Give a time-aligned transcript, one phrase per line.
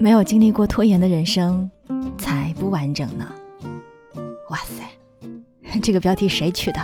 [0.00, 1.70] 没有经历过拖延的人生
[2.16, 3.30] 才不完整呢。
[4.48, 4.82] 哇塞，
[5.82, 6.80] 这个标题谁取的？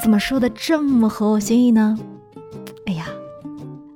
[0.00, 1.98] 怎么说的这么合我心意呢？
[2.86, 3.08] 哎呀，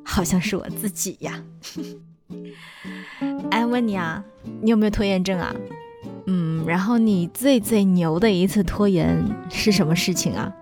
[0.03, 1.41] 好像是我自己呀。
[3.53, 4.25] 哎，问你啊，
[4.61, 5.55] 你有没有拖延症啊？
[6.27, 9.17] 嗯，然后你最最牛的一次拖延
[9.49, 10.53] 是什么事情啊？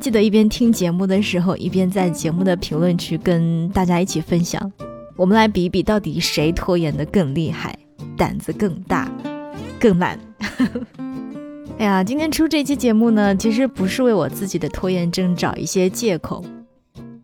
[0.00, 4.72] 记得一边听节目的时候，一边在节目的评论区跟大家一起分享。
[5.16, 7.78] 我们来比一比，到底谁拖延的更厉害，
[8.16, 9.10] 胆子更大，
[9.78, 10.18] 更懒。
[11.78, 16.44] 哎呀，今天出这期节目呢，其实不是为我自己的拖延症找一些借口，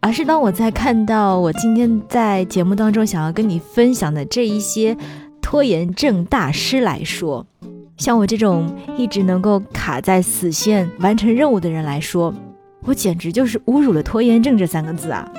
[0.00, 4.96] 而是当我在看到我今天在节目当中想要跟你分享的这一些
[5.40, 7.46] 拖延症大师来说，
[7.96, 12.34] 像我这种一直能够卡在死线完成任务的人来说，
[12.82, 15.30] 我简直就是侮辱了拖延症这三个字啊！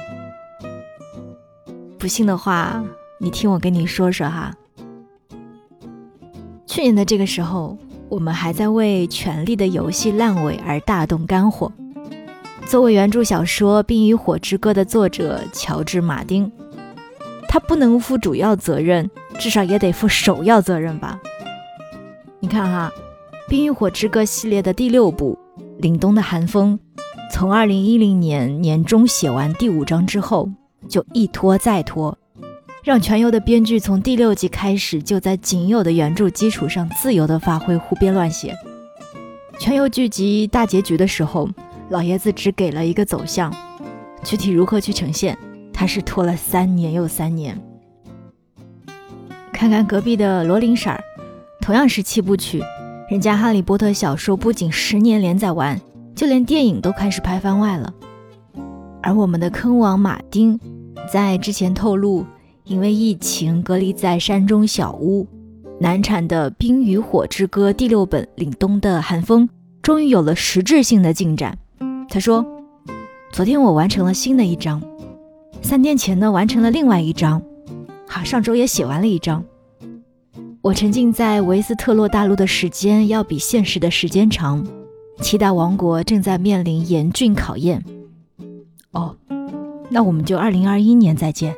[2.00, 2.84] 不信的话，
[3.20, 4.56] 你听我跟你说说哈。
[6.66, 7.78] 去年的这个时候。
[8.10, 11.72] 我们还在为《权力的游戏》烂尾而大动肝火。
[12.66, 16.52] 作为原著小说《冰与火之歌》的作者乔治·马丁，
[17.48, 21.20] 他不能负主要责任，至少也得负首要责任吧？
[22.40, 22.92] 你看哈，
[23.48, 25.38] 《冰与火之歌》系列的第六部
[25.80, 26.80] 《凛冬的寒风》，
[27.32, 30.50] 从2010年年中写完第五章之后，
[30.88, 32.18] 就一拖再拖。
[32.84, 38.56] 让全游的编剧从第六集开始就在仅有的原著基础上自由的发挥，胡编乱写。
[39.60, 41.50] 全游剧集大结局的时候，
[41.90, 43.54] 老爷子只给了一个走向，
[44.24, 45.38] 具体如何去呈现，
[45.74, 47.60] 他是拖了三年又三年。
[49.52, 51.04] 看看隔壁的罗琳婶儿，
[51.60, 52.64] 同样是七部曲，
[53.10, 55.80] 人家哈利波特小说不仅十年连载完，
[56.16, 57.94] 就连电影都开始拍番外了。
[59.02, 60.60] 而我们的坑王马丁，
[61.12, 62.26] 在之前透露。
[62.66, 65.26] 因为疫情隔离在山中小屋，
[65.80, 69.48] 难产的《冰与火之歌》第六本《凛冬的寒风》
[69.82, 71.58] 终于有了实质性的进展。
[72.08, 72.46] 他说
[73.34, 74.80] ：“昨天我完成了新的一章，
[75.64, 77.42] 三天前呢完成了另外一章，
[78.08, 79.44] 好，上周也写完了一章。
[80.62, 84.64] 我沉浸在维斯特洛大陆的时间要比现实的时间长，
[85.22, 87.84] 七大王国正在面临严峻考验。
[88.92, 89.16] 哦，
[89.90, 91.56] 那我们就二零二一年再见。”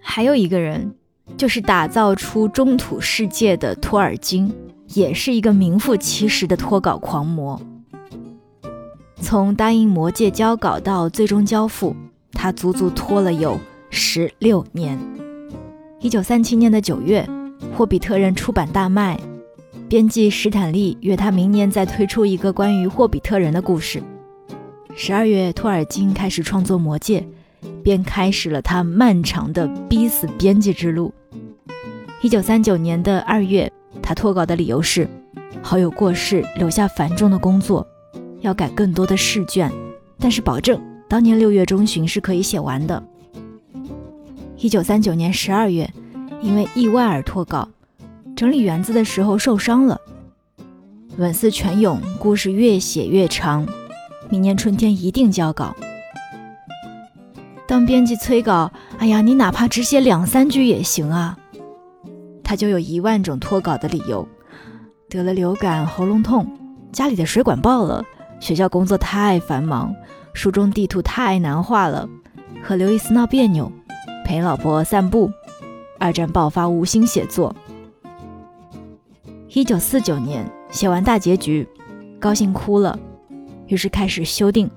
[0.00, 0.94] 还有一个人，
[1.36, 4.50] 就是打造出中土世界的托尔金，
[4.94, 7.60] 也是一个名副其实的脱稿狂魔。
[9.20, 11.94] 从答应魔界交稿到最终交付，
[12.32, 13.58] 他足足拖了有
[13.90, 14.98] 十六年。
[16.00, 17.28] 一九三七年的九月，
[17.76, 19.20] 《霍比特人》出版大卖，
[19.88, 24.02] 编辑史坦利约他明年再推出一个关于霍比特人的故事。
[24.96, 27.26] 十二月，托尔金开始创作魔戒。
[27.82, 31.12] 便开始了他漫长的逼死编辑之路。
[32.20, 33.70] 一九三九年的二月，
[34.02, 35.08] 他脱稿的理由是
[35.62, 37.86] 好友过世，留下繁重的工作，
[38.40, 39.70] 要改更多的试卷，
[40.18, 43.02] 但是保证当年六月中旬是可以写完的。
[44.56, 45.88] 一九三九年十二月，
[46.40, 47.68] 因为意外而脱稿，
[48.34, 50.00] 整理园子的时候受伤了。
[51.18, 53.66] 文思泉涌，故事越写越长，
[54.28, 55.74] 明年春天一定交稿。
[57.66, 61.36] 当编辑催稿，哎呀，你哪怕只写两三句也行啊。
[62.44, 64.26] 他就有一万种脱稿的理由：
[65.08, 66.46] 得了流感、喉咙痛，
[66.92, 68.04] 家里的水管爆了，
[68.38, 69.92] 学校工作太繁忙，
[70.32, 72.08] 书中地图太难画了，
[72.62, 73.70] 和刘易斯闹别扭，
[74.24, 75.28] 陪老婆散步，
[75.98, 77.54] 二战爆发无心写作。
[79.48, 81.68] 一九四九年写完大结局，
[82.20, 82.96] 高兴哭了，
[83.68, 84.70] 于是开始修订，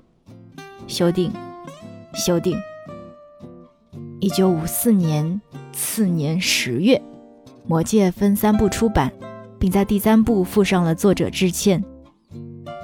[0.87, 1.31] 修订，
[2.13, 2.57] 修订。
[4.19, 5.39] 一九五四年
[5.71, 6.97] 次年十月，
[7.67, 9.13] 《魔戒》分三部出版，
[9.59, 11.83] 并在第三部附上了作者致歉。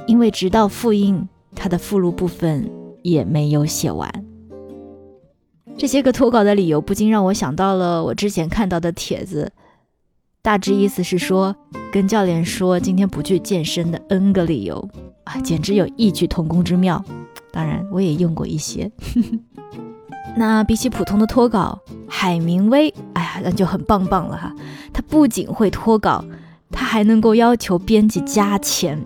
[0.05, 2.69] 因为直到复印，他的附录部分
[3.01, 4.25] 也没有写完。
[5.75, 9.51] 这些个脱稿的理由，不禁让我想到了我之前看到的帖子，
[10.45, 11.55] 大致意思是说，
[11.91, 14.87] 跟教练说今天不去健身的 N 个理由
[15.23, 17.03] 啊，简直有异曲同工之妙。
[17.51, 18.91] 当然，我也用过一些。
[20.37, 24.53] 那比起普通的脱稿，海明威，哎呀，那就很棒棒了哈。
[24.93, 26.23] 他不仅会脱稿，
[26.69, 29.03] 他还能够要求编辑加钱。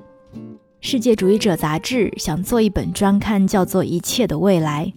[0.82, 4.92] 世界主义者杂志想做一本专刊，叫做《一切的未来》，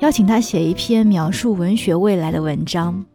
[0.00, 3.06] 邀请他写一篇描述文学未来的文章。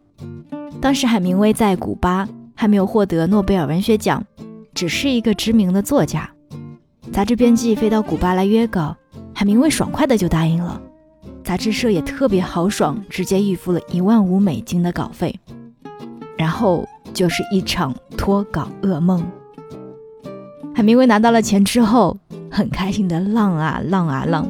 [0.80, 2.28] 当时海明威在古巴，
[2.64, 4.24] 还没有获得诺贝尔文学奖，
[4.72, 6.30] 只是一个知名的作家。
[7.12, 8.96] 杂志编辑飞到古巴来约稿，
[9.34, 10.80] 海明威爽快的就答应了。
[11.42, 15.38] 杂志社也特别豪爽，直接预付了一万五美金的稿费。
[16.38, 19.22] 然后就是一场脱稿噩梦。
[20.74, 22.16] 海明威拿到了钱之后，
[22.50, 24.48] 很开心的浪啊浪啊浪，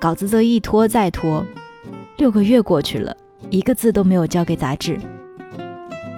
[0.00, 1.44] 稿子则一拖再拖。
[2.16, 3.14] 六个月过去了，
[3.50, 4.98] 一个字都没有交给杂志。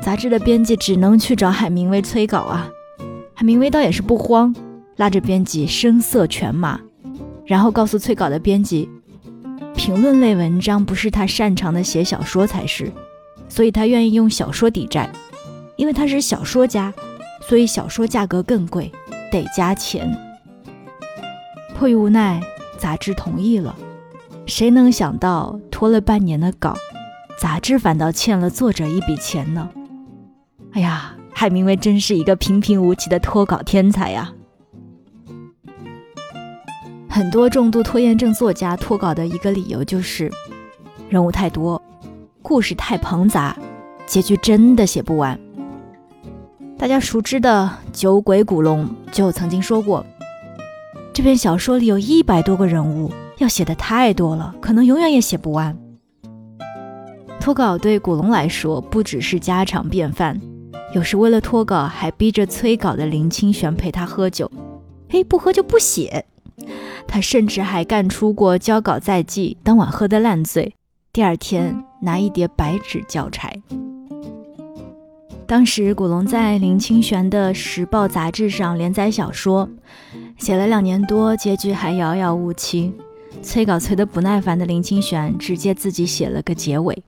[0.07, 2.71] 杂志的编辑只能去找海明威催稿啊。
[3.35, 4.55] 海明威倒也是不慌，
[4.99, 6.79] 拉着编辑声色犬马，
[7.45, 8.89] 然后告诉催稿的编辑。
[9.75, 12.93] 评论类文章不是他擅长的，写小说才是，
[13.49, 15.11] 所以他愿意用小说抵债，
[15.75, 16.95] 因为他是小说家，
[17.41, 18.93] 所以小说价格更贵，
[19.33, 20.17] 得加钱。
[21.77, 22.41] 迫于无奈，
[22.79, 23.75] 杂志同意了。
[24.47, 26.77] 谁能想到拖了半年的稿，
[27.43, 29.69] 杂志反倒欠了作者一笔钱呢？
[30.77, 34.31] 哎呀，海明威真是一个平平无奇的脱稿天才呀！
[37.09, 40.31] 很多重度拖延症作家脱稿的一个理由就是，
[41.09, 41.81] 人物太多，
[42.43, 43.57] 故事太庞杂，
[44.05, 45.41] 结局真的写不完。
[46.77, 50.05] 大家熟知的酒鬼古龙就曾经说过，
[51.15, 55.75] 这篇小说里有一百多个人物，要写的太多了，可能永远也写不完。
[57.41, 60.39] 脱稿对古龙来说不只是家常便饭，
[60.97, 64.51] 有时为了脱稿还逼着催稿的林清玄陪他喝酒，
[65.11, 66.25] 嘿，不喝就不写。
[67.07, 70.75] 他甚至还干出过交稿在即，当晚喝得烂醉，
[71.13, 73.53] 第二天拿一叠白纸交差。
[75.47, 79.69] 当时古龙在林清玄的《时报》杂志上连载小说，
[80.39, 82.91] 写了两年多，结局还遥遥无期。
[83.43, 87.05] 催稿催得不耐烦的林清玄直接自己写了个结尾。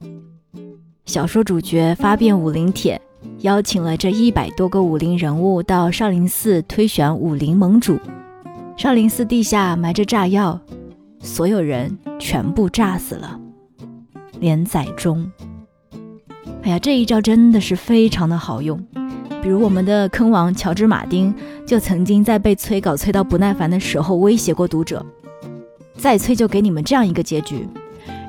[1.07, 3.01] 小说主角发遍武林帖，
[3.41, 7.99] 邀请了这一百多个武林人物到少林寺推选武林盟主。
[8.77, 10.61] 少林寺地下埋着炸药，
[11.21, 13.41] 所有人全部炸死了。
[14.41, 15.31] 连载中，
[16.63, 18.81] 哎呀，这一招真的是非常的好用。
[19.43, 21.35] 比如我们的坑王乔治·马丁，
[21.67, 25.05] 就曾经在被催稿催到不耐烦的时候，威胁过读者：
[25.97, 27.67] 再催就给你们这样一个结局，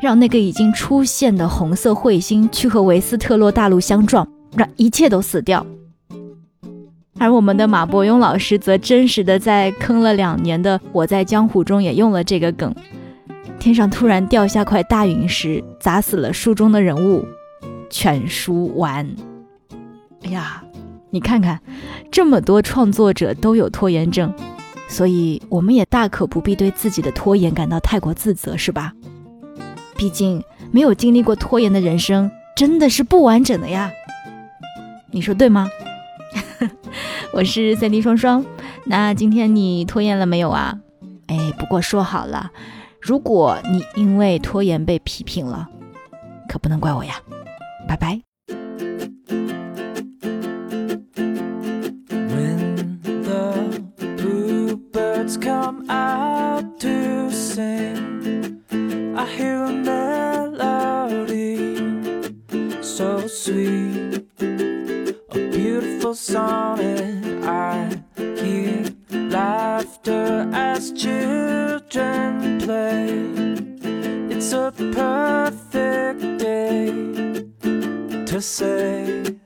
[0.01, 5.65] 让那个已经出现的红色彗星去和维斯特洛大陆相撞，让一切都死掉。
[7.19, 12.73] 而我们的马伯庸老师则真实的在坑了两年的《我在江湖》中也用了这个梗：
[13.59, 17.25] 天上突然掉下块大陨石，砸死了书中的人物，
[17.89, 19.05] 全书完。
[20.23, 20.63] 哎呀，
[21.09, 21.59] 你看看，
[22.09, 24.33] 这么多创作者都有拖延症，
[24.87, 28.93] 所以我们也大可不必对自己的拖延感到太过自责，是吧？
[29.97, 30.41] 毕竟
[30.71, 33.91] 没有经历过拖延的人生真的是不完整的呀，
[35.11, 35.67] 你说对吗？
[37.33, 38.45] 我是三 D 双双，
[38.85, 40.77] 那今天你拖延了没有啊？
[41.27, 42.51] 哎，不过说好了，
[43.01, 45.67] 如果你因为拖延被批评了，
[46.47, 47.15] 可不能怪我呀。
[47.87, 48.21] 拜拜。
[66.19, 67.45] song and.
[67.45, 68.03] I
[68.41, 73.07] hear laughter as children play.
[74.29, 77.45] It's a perfect day
[78.25, 79.39] to say.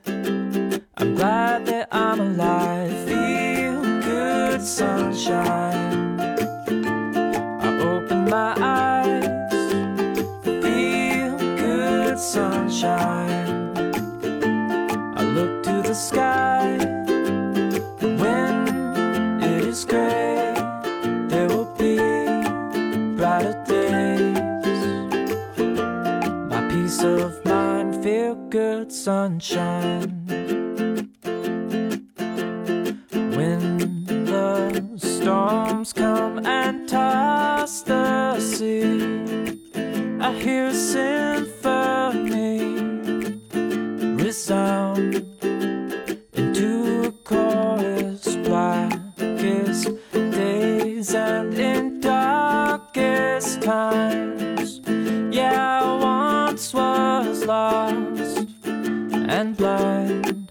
[38.64, 39.60] Sea,
[40.20, 42.60] I hear a symphony
[44.24, 45.14] resound
[46.42, 46.70] into
[47.10, 48.24] a chorus.
[48.48, 54.82] Blackest days and in darkest times,
[55.38, 58.48] yeah, I once was lost
[59.36, 60.48] and blind.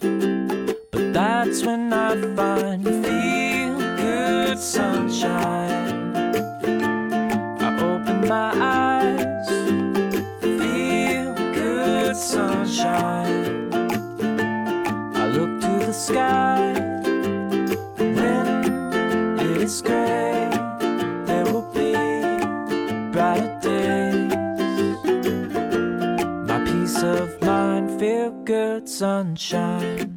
[0.92, 5.61] But that's when I find feel good sunshine.
[19.62, 20.48] It is gray.
[21.26, 21.92] There will be
[23.12, 24.32] brighter days.
[26.48, 30.11] My peace of mind feel good sunshine.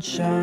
[0.00, 0.37] Sunshine.